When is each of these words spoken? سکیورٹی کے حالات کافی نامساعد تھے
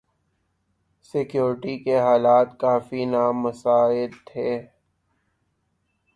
سکیورٹی 1.09 1.75
کے 1.83 1.95
حالات 1.99 2.49
کافی 2.59 3.01
نامساعد 3.05 4.11
تھے 4.27 4.49